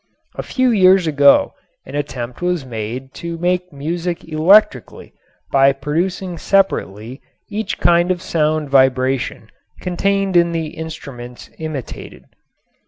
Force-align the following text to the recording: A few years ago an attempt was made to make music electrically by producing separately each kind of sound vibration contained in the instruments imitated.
A 0.33 0.41
few 0.41 0.71
years 0.71 1.05
ago 1.05 1.53
an 1.85 1.93
attempt 1.93 2.41
was 2.41 2.65
made 2.65 3.13
to 3.21 3.37
make 3.37 3.71
music 3.71 4.25
electrically 4.27 5.13
by 5.51 5.73
producing 5.73 6.39
separately 6.39 7.21
each 7.51 7.77
kind 7.77 8.09
of 8.09 8.19
sound 8.19 8.71
vibration 8.71 9.51
contained 9.79 10.35
in 10.35 10.53
the 10.53 10.69
instruments 10.69 11.51
imitated. 11.59 12.25